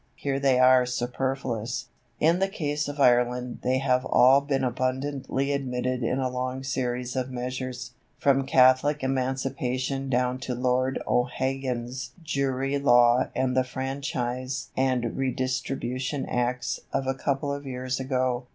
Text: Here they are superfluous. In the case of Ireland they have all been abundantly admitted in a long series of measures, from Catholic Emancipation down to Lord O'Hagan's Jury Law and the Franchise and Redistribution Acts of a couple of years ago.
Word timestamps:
Here 0.15 0.39
they 0.39 0.57
are 0.57 0.83
superfluous. 0.87 1.85
In 2.19 2.39
the 2.39 2.47
case 2.47 2.87
of 2.87 2.99
Ireland 2.99 3.59
they 3.61 3.77
have 3.77 4.03
all 4.03 4.41
been 4.41 4.63
abundantly 4.63 5.51
admitted 5.51 6.01
in 6.01 6.17
a 6.17 6.27
long 6.27 6.63
series 6.63 7.15
of 7.15 7.29
measures, 7.29 7.91
from 8.17 8.47
Catholic 8.47 9.03
Emancipation 9.03 10.09
down 10.09 10.39
to 10.39 10.55
Lord 10.55 10.99
O'Hagan's 11.07 12.13
Jury 12.23 12.79
Law 12.79 13.27
and 13.35 13.55
the 13.55 13.63
Franchise 13.63 14.69
and 14.75 15.15
Redistribution 15.15 16.25
Acts 16.25 16.79
of 16.91 17.05
a 17.05 17.13
couple 17.13 17.53
of 17.53 17.67
years 17.67 17.99
ago. 17.99 18.47